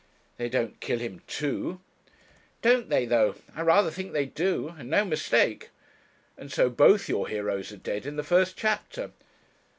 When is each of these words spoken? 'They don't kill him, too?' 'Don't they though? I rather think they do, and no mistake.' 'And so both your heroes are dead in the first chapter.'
'They 0.37 0.49
don't 0.49 0.79
kill 0.79 0.97
him, 0.97 1.21
too?' 1.27 1.79
'Don't 2.63 2.89
they 2.89 3.05
though? 3.05 3.35
I 3.55 3.61
rather 3.61 3.91
think 3.91 4.13
they 4.13 4.25
do, 4.25 4.69
and 4.69 4.89
no 4.89 5.05
mistake.' 5.05 5.69
'And 6.39 6.51
so 6.51 6.71
both 6.71 7.07
your 7.07 7.27
heroes 7.27 7.71
are 7.71 7.77
dead 7.77 8.07
in 8.07 8.15
the 8.15 8.23
first 8.23 8.57
chapter.' 8.57 9.11